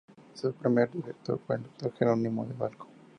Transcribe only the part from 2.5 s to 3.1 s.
Barco.